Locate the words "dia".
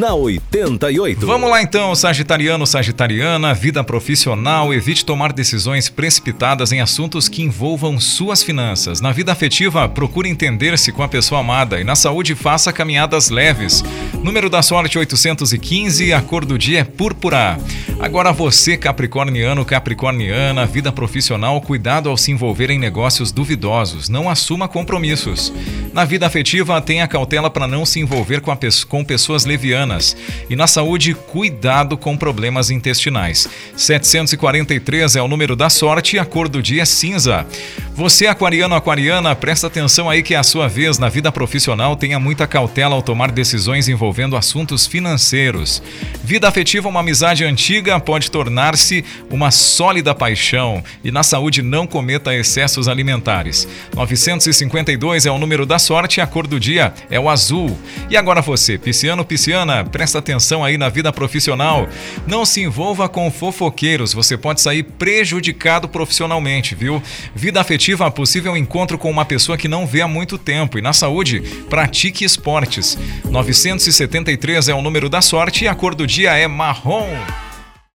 16.58-16.80, 36.62-36.82, 56.58-56.94, 76.06-76.32